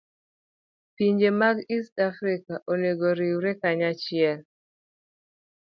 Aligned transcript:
Pinje 0.95 1.29
mag 1.41 1.57
East 1.75 1.95
Africa 2.09 2.53
onego 2.71 3.03
oriwre 3.11 3.51
kanyachiel. 3.61 4.39